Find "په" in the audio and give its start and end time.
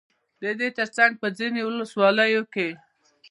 1.21-1.27